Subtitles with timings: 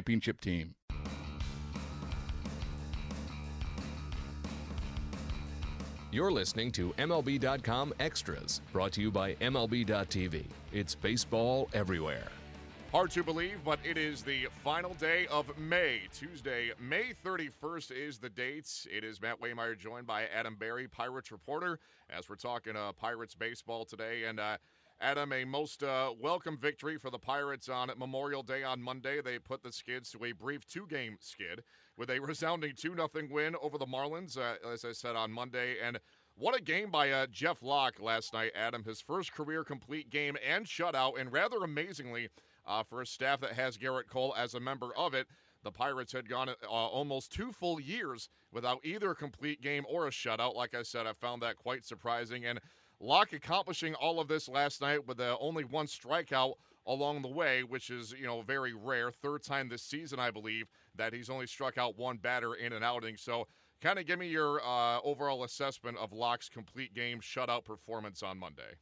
[0.00, 0.74] championship team.
[6.10, 10.46] You're listening to MLB.com Extras, brought to you by MLB.tv.
[10.72, 12.28] It's baseball everywhere.
[12.90, 16.00] Hard to believe, but it is the final day of May.
[16.12, 18.86] Tuesday, May 31st is the date.
[18.90, 21.78] It is Matt Waymeyer joined by Adam Berry, Pirates reporter,
[22.08, 24.24] as we're talking uh, Pirates baseball today.
[24.24, 24.56] And uh,
[25.02, 29.22] Adam, a most uh, welcome victory for the Pirates on Memorial Day on Monday.
[29.22, 31.62] They put the Skids to a brief two game skid
[31.96, 35.76] with a resounding 2 0 win over the Marlins, uh, as I said on Monday.
[35.82, 35.98] And
[36.34, 38.84] what a game by uh, Jeff Locke last night, Adam.
[38.84, 41.18] His first career complete game and shutout.
[41.18, 42.28] And rather amazingly,
[42.66, 45.28] uh, for a staff that has Gerrit Cole as a member of it,
[45.62, 50.06] the Pirates had gone uh, almost two full years without either a complete game or
[50.06, 50.54] a shutout.
[50.54, 52.44] Like I said, I found that quite surprising.
[52.44, 52.60] And
[53.00, 57.64] Locke accomplishing all of this last night with uh, only one strikeout along the way,
[57.64, 59.10] which is you know very rare.
[59.10, 62.84] Third time this season, I believe, that he's only struck out one batter in an
[62.84, 63.16] outing.
[63.16, 63.48] So,
[63.80, 68.36] kind of give me your uh, overall assessment of Locke's complete game shutout performance on
[68.36, 68.76] Monday.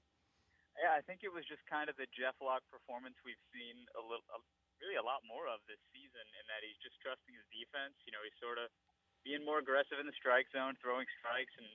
[0.83, 4.03] Yeah, I think it was just kind of the Jeff Locke performance we've seen a
[4.03, 4.39] little, a,
[4.79, 7.95] really a lot more of this season, in that he's just trusting his defense.
[8.07, 8.71] You know, he's sort of
[9.27, 11.67] being more aggressive in the strike zone, throwing strikes, and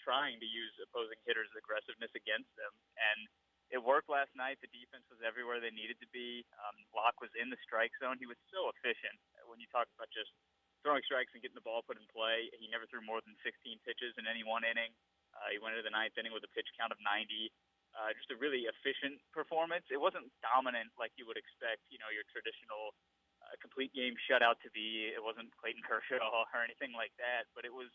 [0.00, 2.72] trying to use opposing hitters' aggressiveness against them.
[2.98, 3.28] And
[3.70, 4.58] it worked last night.
[4.58, 6.42] The defense was everywhere they needed to be.
[6.58, 8.18] Um, Locke was in the strike zone.
[8.18, 9.14] He was so efficient.
[9.46, 10.34] When you talk about just
[10.82, 13.54] throwing strikes and getting the ball put in play, he never threw more than 16
[13.86, 14.90] pitches in any one inning.
[15.36, 17.52] Uh, he went into the ninth inning with a pitch count of 90.
[17.94, 19.86] Uh, just a really efficient performance.
[19.90, 22.94] It wasn't dominant like you would expect, you know, your traditional
[23.42, 25.10] uh, complete game shutout to be.
[25.10, 27.90] It wasn't Clayton Kershaw or anything like that, but it was,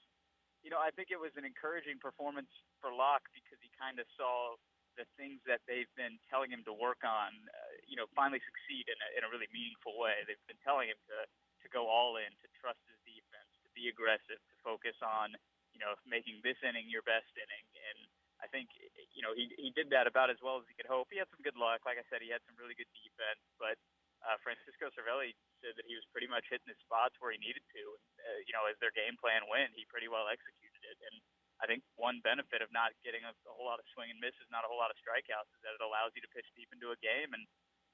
[0.65, 2.49] you know, I think it was an encouraging performance
[2.81, 4.57] for Locke because he kind of saw
[4.97, 8.89] the things that they've been telling him to work on, uh, you know, finally succeed
[8.89, 10.25] in a, in a really meaningful way.
[10.25, 11.29] They've been telling him to
[11.61, 15.33] to go all in, to trust his defense, to be aggressive, to focus on,
[15.73, 18.05] you know, making this inning your best inning, and
[18.41, 18.73] I think
[19.13, 21.13] you know he he did that about as well as he could hope.
[21.13, 23.77] He had some good luck, like I said, he had some really good defense, but
[24.25, 27.63] uh, Francisco Cervelli said that he was pretty much hitting his spots where he needed
[27.75, 27.83] to.
[28.19, 30.97] Uh, you know, as their game plan went, he pretty well executed it.
[31.11, 31.15] And
[31.63, 34.47] I think one benefit of not getting a, a whole lot of swing and misses,
[34.51, 36.91] not a whole lot of strikeouts, is that it allows you to pitch deep into
[36.91, 37.31] a game.
[37.31, 37.43] And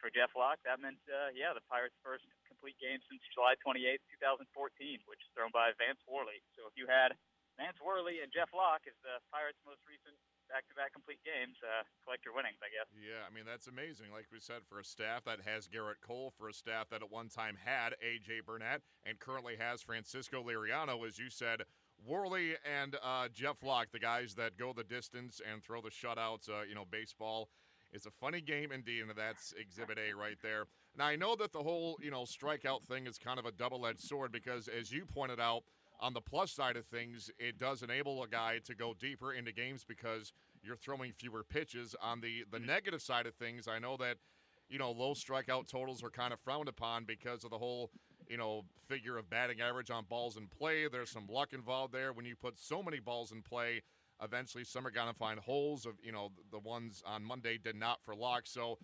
[0.02, 4.02] for Jeff Locke, that meant, uh, yeah, the Pirates' first complete game since July 28,
[4.18, 6.42] 2014, which is thrown by Vance Worley.
[6.58, 7.14] So if you had
[7.62, 10.18] Vance Worley and Jeff Locke as the Pirates' most recent
[10.52, 12.92] back-to-back complete games, uh, collect your winnings, I guess.
[12.92, 14.12] Yeah, I mean that's amazing.
[14.12, 17.12] Like we said, for a staff that has Gerrit Cole, for a staff that at
[17.12, 21.64] one time had AJ Burnett and currently has Francisco Liriano, as you said,
[22.06, 26.50] Worley and uh, Jeff Locke, the guys that go the distance and throw the shutouts.
[26.50, 27.50] Uh, you know, baseball.
[27.94, 30.66] It's a funny game indeed, and that's Exhibit A right there.
[30.98, 34.00] Now I know that the whole you know strikeout thing is kind of a double-edged
[34.00, 35.64] sword because, as you pointed out
[36.02, 39.52] on the plus side of things, it does enable a guy to go deeper into
[39.52, 41.96] games because you're throwing fewer pitches.
[42.02, 42.68] On the the mm-hmm.
[42.68, 44.18] negative side of things, I know that
[44.70, 47.92] you know low strikeout totals are kind of frowned upon because of the whole
[48.28, 50.88] you know figure of batting average on balls in play.
[50.88, 53.82] There's some luck involved there when you put so many balls in play.
[54.24, 55.86] Eventually, some are going to find holes.
[55.86, 58.46] Of you know the ones on Monday did not for Locke.
[58.46, 58.80] So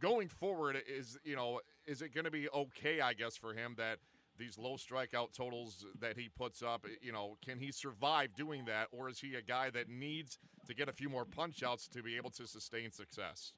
[0.00, 3.00] going forward, is you know is it going to be okay?
[3.00, 3.98] I guess for him that
[4.38, 8.88] these low strikeout totals that he puts up, you know, can he survive doing that,
[8.90, 12.02] or is he a guy that needs to get a few more punch outs to
[12.02, 13.52] be able to sustain success?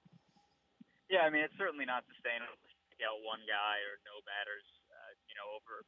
[1.10, 4.66] Yeah, I mean, it's certainly not sustainable to take out one guy or no batters,
[4.88, 5.82] uh, you know, over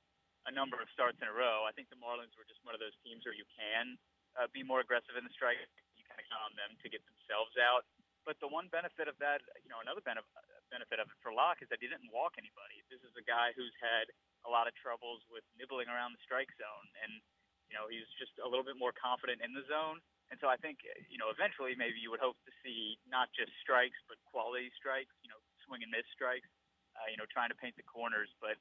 [0.47, 1.63] a number of starts in a row.
[1.63, 3.95] I think the Marlins were just one of those teams where you can
[4.35, 5.63] uh, be more aggressive in the strike.
[5.95, 7.87] You kind of count on them to get themselves out.
[8.27, 11.71] But the one benefit of that, you know, another benefit of it for Locke is
[11.71, 12.83] that he didn't walk anybody.
[12.87, 14.11] This is a guy who's had
[14.47, 17.23] a lot of troubles with nibbling around the strike zone, and
[17.71, 20.03] you know he's just a little bit more confident in the zone.
[20.31, 20.81] And so I think
[21.13, 25.13] you know eventually maybe you would hope to see not just strikes but quality strikes,
[25.21, 26.49] you know, swing and miss strikes,
[26.97, 28.33] uh, you know, trying to paint the corners.
[28.41, 28.57] But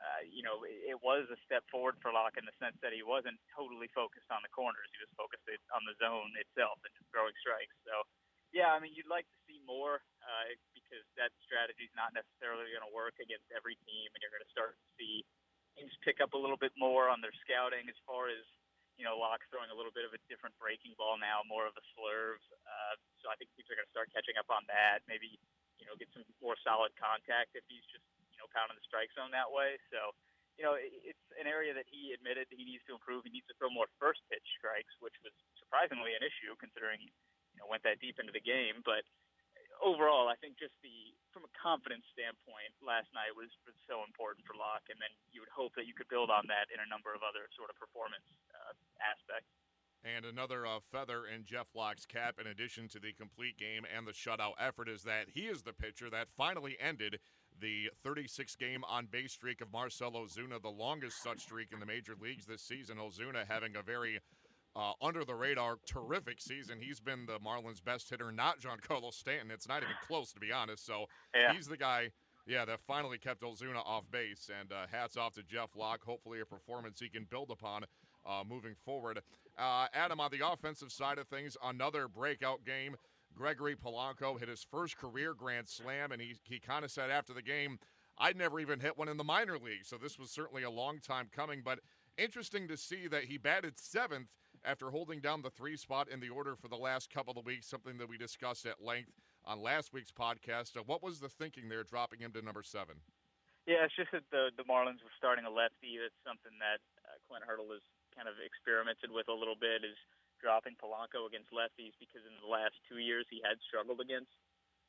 [0.00, 2.96] uh, you know, it, it was a step forward for Locke in the sense that
[2.96, 5.44] he wasn't totally focused on the corners; he was focused
[5.74, 7.76] on the zone itself and throwing strikes.
[7.84, 8.06] So
[8.50, 10.50] yeah, I mean, you'd like to see more uh,
[10.90, 14.42] because that strategy is not necessarily going to work against every team, and you're going
[14.42, 15.22] to start to see
[15.78, 18.42] teams pick up a little bit more on their scouting as far as
[18.98, 21.72] you know, Locke throwing a little bit of a different breaking ball now, more of
[21.72, 22.42] a slurve.
[22.68, 25.00] Uh, so I think teams are going to start catching up on that.
[25.08, 25.40] Maybe
[25.80, 29.08] you know get some more solid contact if he's just you know pounding the strike
[29.16, 29.80] zone that way.
[29.88, 30.12] So
[30.60, 33.24] you know, it's an area that he admitted he needs to improve.
[33.24, 37.56] He needs to throw more first pitch strikes, which was surprisingly an issue considering you
[37.56, 38.84] know went that deep into the game.
[38.84, 39.08] But
[39.80, 44.42] overall, I think just the from a confidence standpoint, last night was, was so important
[44.46, 46.88] for Locke, and then you would hope that you could build on that in a
[46.90, 49.46] number of other sort of performance uh, aspects.
[50.02, 54.06] And another uh, feather in Jeff Locke's cap, in addition to the complete game and
[54.06, 57.20] the shutout effort, is that he is the pitcher that finally ended
[57.60, 61.86] the 36 game on base streak of Marcell Ozuna, the longest such streak in the
[61.86, 62.96] major leagues this season.
[62.96, 64.18] Ozuna having a very
[64.76, 66.78] uh, under the radar, terrific season.
[66.80, 69.50] He's been the Marlins' best hitter, not Giancarlo Stanton.
[69.50, 70.86] It's not even close, to be honest.
[70.86, 71.52] So yeah.
[71.52, 72.10] he's the guy,
[72.46, 74.50] yeah, that finally kept Ozuna off base.
[74.60, 76.04] And uh, hats off to Jeff Locke.
[76.04, 77.84] Hopefully, a performance he can build upon
[78.26, 79.20] uh, moving forward.
[79.58, 82.96] Uh, Adam, on the offensive side of things, another breakout game.
[83.34, 87.32] Gregory Polanco hit his first career grand slam, and he, he kind of said after
[87.32, 87.78] the game,
[88.18, 89.84] I'd never even hit one in the minor league.
[89.84, 91.78] So this was certainly a long time coming, but
[92.18, 94.28] interesting to see that he batted seventh
[94.64, 97.66] after holding down the three spot in the order for the last couple of weeks,
[97.66, 99.12] something that we discussed at length
[99.44, 100.72] on last week's podcast.
[100.74, 102.96] So what was the thinking there, dropping him to number seven?
[103.68, 106.00] Yeah, it's just that the the Marlins were starting a lefty.
[106.00, 107.84] That's something that uh, Clint Hurdle has
[108.16, 109.84] kind of experimented with a little bit.
[109.84, 110.00] Is
[110.40, 114.32] dropping Polanco against lefties because in the last two years he had struggled against,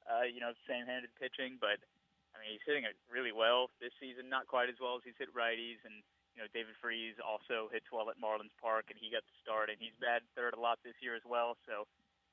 [0.07, 1.59] uh, you know, same-handed pitching.
[1.59, 1.83] But
[2.31, 4.31] I mean, he's hitting it really well this season.
[4.31, 5.99] Not quite as well as he's hit righties, and
[6.35, 9.67] you know, David Freese also hits well at Marlins Park, and he got the start,
[9.67, 11.59] and he's batted third a lot this year as well.
[11.67, 11.87] So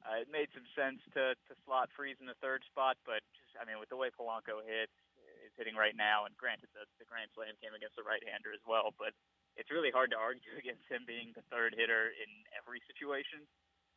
[0.06, 2.95] uh, it made some sense to to slot Freese in the third spot.
[3.03, 4.95] But just, I mean, with the way Polanco hits,
[5.43, 8.62] is hitting right now, and granted the the grand slam came against a right-hander as
[8.67, 9.15] well, but
[9.59, 13.43] it's really hard to argue against him being the third hitter in every situation.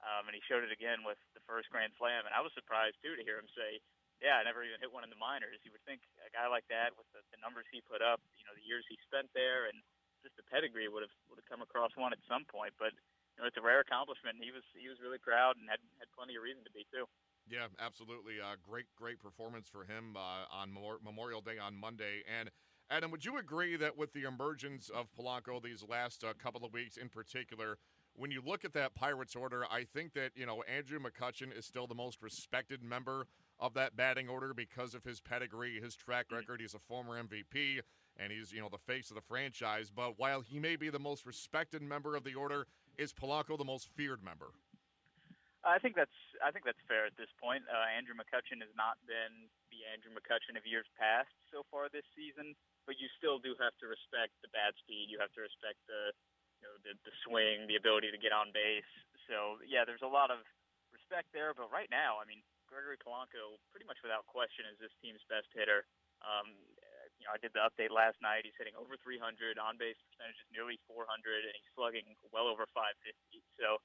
[0.02, 2.98] Um, and he showed it again with the first grand slam, and I was surprised
[3.06, 3.78] too to hear him say,
[4.22, 5.58] yeah, I never even hit one in the minors.
[5.66, 8.46] You would think a guy like that, with the, the numbers he put up, you
[8.46, 9.82] know, the years he spent there, and
[10.22, 12.78] just the pedigree would have would have come across one at some point.
[12.78, 12.94] But
[13.36, 14.38] you know, it's a rare accomplishment.
[14.38, 16.86] And he was he was really proud and had had plenty of reason to be
[16.94, 17.10] too.
[17.50, 18.38] Yeah, absolutely.
[18.38, 20.72] Uh, great, great performance for him uh, on
[21.04, 22.22] Memorial Day on Monday.
[22.30, 22.52] And
[22.90, 26.72] Adam, would you agree that with the emergence of Polanco these last uh, couple of
[26.72, 27.78] weeks in particular,
[28.16, 31.66] when you look at that Pirates order, I think that you know Andrew McCutchen is
[31.66, 33.28] still the most respected member
[33.62, 36.38] of that batting order because of his pedigree, his track mm.
[36.38, 36.60] record.
[36.60, 37.80] He's a former MVP
[38.18, 39.94] and he's, you know, the face of the franchise.
[39.94, 42.66] But while he may be the most respected member of the order,
[42.98, 44.52] is Polanco the most feared member?
[45.62, 47.62] I think that's I think that's fair at this point.
[47.70, 52.06] Uh, Andrew McCutchen has not been the Andrew McCutchen of years past so far this
[52.18, 52.58] season,
[52.90, 55.14] but you still do have to respect the bat speed.
[55.14, 56.18] You have to respect the
[56.58, 58.90] you know the, the swing, the ability to get on base.
[59.30, 60.42] So yeah, there's a lot of
[60.90, 61.54] respect there.
[61.54, 65.52] But right now, I mean, Gregory Polanco, pretty much without question, is this team's best
[65.52, 65.84] hitter.
[66.24, 66.56] Um,
[67.20, 68.48] you know, I did the update last night.
[68.48, 72.64] He's hitting over 300, on base percentage is nearly 400, and he's slugging well over
[72.72, 73.44] 550.
[73.60, 73.84] So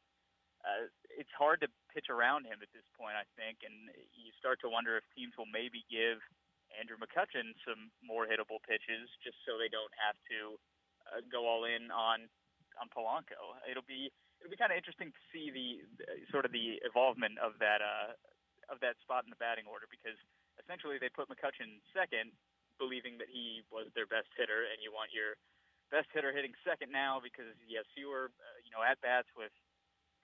[0.63, 4.63] uh, it's hard to pitch around him at this point, I think, and you start
[4.63, 6.23] to wonder if teams will maybe give
[6.73, 10.39] Andrew McCutchen some more hittable pitches just so they don't have to
[11.11, 12.31] uh, go all in on
[12.77, 13.57] on Polanco.
[13.65, 17.41] It'll be it'll be kind of interesting to see the, the sort of the evolvement
[17.41, 18.13] of that uh,
[18.69, 20.19] of that spot in the batting order because
[20.59, 22.35] essentially they put McCutchen second,
[22.77, 25.39] believing that he was their best hitter, and you want your
[25.89, 29.55] best hitter hitting second now because he has fewer, uh, you know, at bats with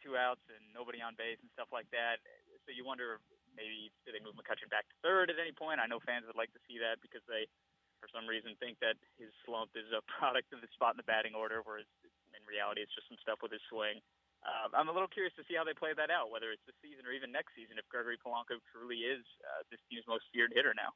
[0.02, 2.18] two outs and nobody on base and stuff like that.
[2.66, 3.22] So you wonder
[3.54, 5.78] maybe do they move McCutchen back to third at any point?
[5.78, 7.46] I know fans would like to see that because they,
[8.02, 11.06] for some reason, think that his slump is a product of the spot in the
[11.06, 11.86] batting order, whereas
[12.34, 14.02] in reality it's just some stuff with his swing
[14.42, 16.74] um, I'm a little curious to see how they play that out, whether it's this
[16.82, 20.50] season or even next season, if Gregory Polanco truly is uh, this team's most feared
[20.54, 20.90] hitter now.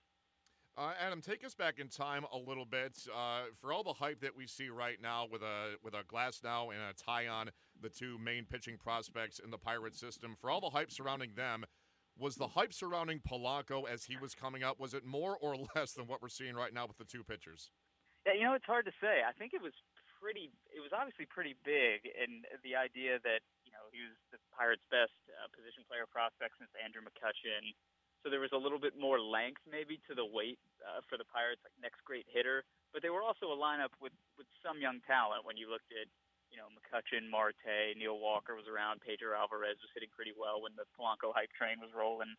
[0.76, 2.98] Uh, Adam, take us back in time a little bit.
[3.08, 6.68] Uh, for all the hype that we see right now with a with a Glasnow
[6.74, 7.48] and a Taillon
[7.80, 11.64] the two main pitching prospects in the Pirate system, for all the hype surrounding them,
[12.18, 15.92] Was the hype surrounding Polanco as he was coming up, was it more or less
[15.92, 17.70] than what we're seeing right now with the two pitchers?
[18.26, 19.20] Yeah, you know, it's hard to say.
[19.26, 19.72] I think it was
[20.26, 24.42] pretty, it was obviously pretty big, and the idea that, you know, he was the
[24.50, 27.70] Pirates' best uh, position player prospect since Andrew McCutchen.
[28.26, 31.28] So there was a little bit more length maybe to the wait uh, for the
[31.30, 32.66] Pirates, like next great hitter.
[32.90, 36.10] But they were also a lineup with, with some young talent when you looked at
[36.50, 40.74] you know, McCutchen, Marte, Neil Walker was around, Pedro Alvarez was hitting pretty well when
[40.74, 42.34] the Polanco hype train was rolling.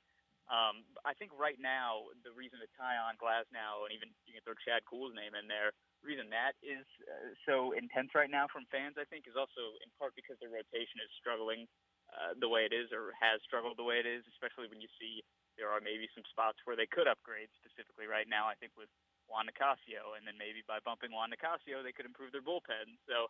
[0.52, 4.56] Um, I think right now the reason that Taillon Glasnow and even you can throw
[4.64, 8.70] Chad Kuhl's name in there, the reason that is uh, so intense right now from
[8.70, 11.66] fans, I think, is also in part because their rotation is struggling
[12.14, 14.88] uh, the way it is or has struggled the way it is, especially when you
[14.96, 15.26] see
[15.58, 17.50] there are maybe some spots where they could upgrade.
[17.60, 18.90] Specifically, right now, I think with
[19.28, 22.96] Juan Nicasio, and then maybe by bumping Juan Nicasio, they could improve their bullpen.
[23.10, 23.28] So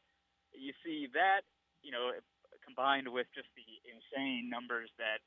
[0.53, 1.41] you see that,
[1.81, 2.13] you know,
[2.61, 5.23] combined with just the insane numbers that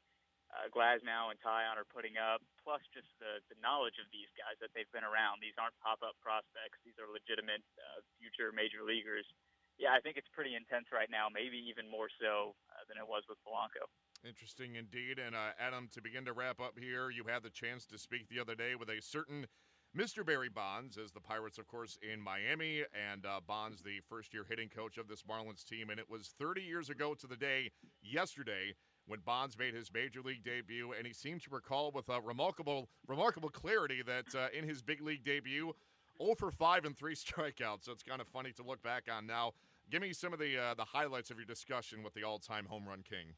[0.53, 4.57] uh, Glasnow and Taillon are putting up, plus just the, the knowledge of these guys
[4.61, 5.41] that they've been around.
[5.41, 6.81] These aren't pop-up prospects.
[6.85, 9.25] These are legitimate uh, future major leaguers.
[9.81, 13.09] Yeah, I think it's pretty intense right now, maybe even more so uh, than it
[13.09, 13.89] was with Polanco.
[14.27, 15.17] Interesting indeed.
[15.17, 18.29] And uh, Adam, to begin to wrap up here, you had the chance to speak
[18.29, 19.49] the other day with a certain
[19.97, 20.25] Mr.
[20.25, 24.45] Barry Bonds, as the Pirates, of course, in Miami, and uh, Bonds, the first year
[24.49, 25.91] hitting coach of this Marlins team.
[25.91, 28.75] And it was 30 years ago to the day yesterday
[29.11, 32.89] when Bonds made his major league debut, and he seemed to recall with a remarkable,
[33.09, 35.75] remarkable clarity that uh, in his big league debut,
[36.23, 37.91] 0 for 5 and three strikeouts.
[37.91, 39.53] So it's kind of funny to look back on now.
[39.91, 42.87] Give me some of the uh, the highlights of your discussion with the all-time home
[42.87, 43.35] run king.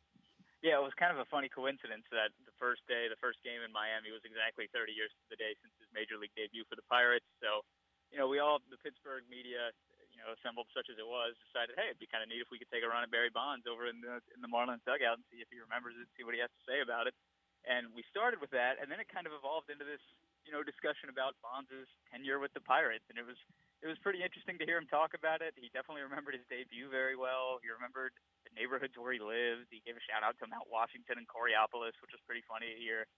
[0.60, 3.64] Yeah, it was kind of a funny coincidence that the first day, the first game
[3.64, 6.76] in Miami was exactly 30 years to the day since his major league debut for
[6.76, 7.26] the Pirates.
[7.42, 7.66] So,
[8.14, 9.74] you know, we all, the Pittsburgh media,
[10.22, 12.58] know, assembled such as it was, decided, hey, it'd be kind of neat if we
[12.58, 15.26] could take a run at Barry Bonds over in the in the Marlins dugout and
[15.28, 17.14] see if he remembers it, see what he has to say about it.
[17.62, 20.02] And we started with that, and then it kind of evolved into this,
[20.42, 21.70] you know, discussion about Bonds'
[22.10, 23.38] tenure with the Pirates, and it was
[23.82, 25.58] it was pretty interesting to hear him talk about it.
[25.58, 27.58] He definitely remembered his debut very well.
[27.58, 28.14] He remembered
[28.46, 29.74] the neighborhoods where he lived.
[29.74, 32.78] He gave a shout out to Mount Washington and Coraopolis, which was pretty funny to
[32.78, 33.10] hear.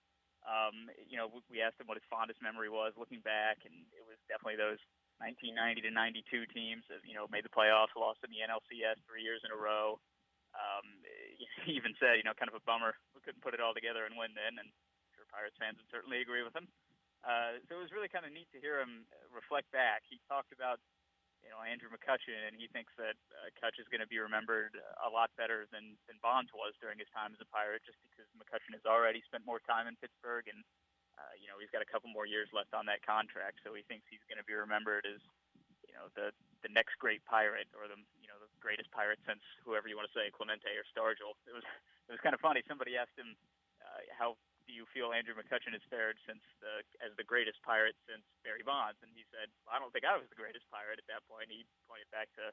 [0.44, 4.04] Um, you know, we asked him what his fondest memory was looking back, and it
[4.04, 4.80] was definitely those
[5.22, 9.22] 1990 to 92 teams that you know made the playoffs, lost in the NLCS three
[9.22, 9.98] years in a row.
[10.54, 10.86] Um,
[11.66, 14.06] he even said, you know, kind of a bummer we couldn't put it all together
[14.06, 16.70] and win then, and I'm sure Pirates fans would certainly agree with him.
[17.24, 20.04] Uh, so it was really kind of neat to hear him reflect back.
[20.04, 20.76] He talked about,
[21.40, 24.76] you know, Andrew McCutchen, and he thinks that uh, Kutch is going to be remembered
[25.00, 28.28] a lot better than than Bonds was during his time as a Pirate, just because
[28.36, 30.60] McCutchen has already spent more time in Pittsburgh, and
[31.18, 33.86] uh, you know he's got a couple more years left on that contract, so he
[33.86, 35.22] thinks he's going to be remembered as,
[35.86, 39.42] you know, the the next great Pirate or the you know the greatest Pirate since
[39.62, 41.36] whoever you want to say, Clemente or Stargell.
[41.46, 41.66] It was
[42.08, 42.64] it was kind of funny.
[42.66, 43.36] Somebody asked him
[43.84, 47.96] uh, how do you feel Andrew McCutchen has fared since the as the greatest pirate
[48.08, 48.96] since Barry Bonds?
[49.04, 51.52] And he said, I don't think I was the greatest pirate at that point.
[51.52, 52.48] He pointed back to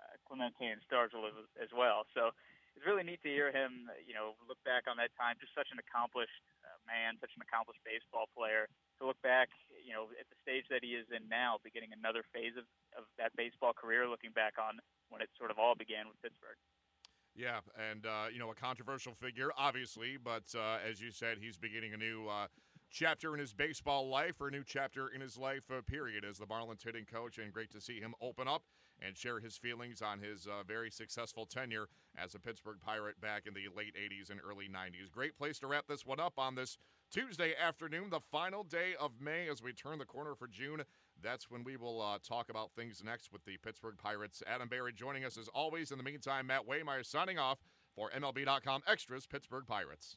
[0.00, 2.08] uh, Clemente and Stargell as, as well.
[2.16, 2.32] So
[2.80, 5.36] it's really neat to hear him, you know, look back on that time.
[5.36, 8.72] Just such an accomplished uh, man, such an accomplished baseball player.
[8.96, 12.24] To look back, you know, at the stage that he is in now, beginning another
[12.32, 12.64] phase of,
[12.96, 14.80] of that baseball career, looking back on
[15.12, 16.56] when it sort of all began with Pittsburgh.
[17.36, 21.60] Yeah, and uh, you know a controversial figure, obviously, but uh, as you said, he's
[21.60, 22.48] beginning a new uh,
[22.88, 25.68] chapter in his baseball life, or a new chapter in his life.
[25.68, 28.64] Uh, period, as the Marlins hitting coach, and great to see him open up
[29.00, 33.46] and share his feelings on his uh, very successful tenure as a Pittsburgh Pirate back
[33.46, 35.10] in the late '80s and early '90s.
[35.10, 36.78] Great place to wrap this one up on this
[37.10, 40.82] Tuesday afternoon, the final day of May, as we turn the corner for June.
[41.22, 44.42] That's when we will uh, talk about things next with the Pittsburgh Pirates.
[44.46, 45.90] Adam Berry joining us as always.
[45.90, 47.58] In the meantime, Matt Waymeyer signing off
[47.94, 50.16] for MLB.com Extras Pittsburgh Pirates.